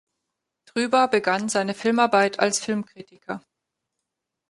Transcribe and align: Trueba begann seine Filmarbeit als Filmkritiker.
Trueba 0.65 1.05
begann 1.05 1.47
seine 1.47 1.75
Filmarbeit 1.75 2.39
als 2.39 2.57
Filmkritiker. 2.59 3.45